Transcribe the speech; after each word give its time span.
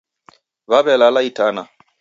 Waw'elala 0.69 1.19
itana 1.29 1.63